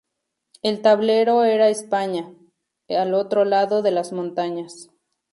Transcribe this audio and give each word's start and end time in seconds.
El 0.63 0.81
tablero 0.81 1.43
era 1.43 1.69
España, 1.69 2.33
al 2.89 3.13
otro 3.13 3.45
lado 3.45 3.83
de 3.83 3.91
las 3.91 4.13
montañas. 4.13 4.89